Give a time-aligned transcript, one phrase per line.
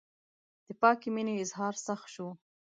[0.67, 2.27] د پاکې مینې اظهار سخت شو.